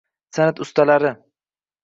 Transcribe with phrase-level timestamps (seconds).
[0.37, 1.13] Sanʼat ustalari